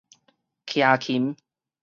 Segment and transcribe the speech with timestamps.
[0.65, 1.35] 徛琴